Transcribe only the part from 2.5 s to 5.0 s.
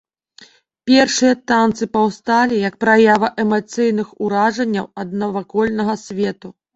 як праява эмацыйных уражанняў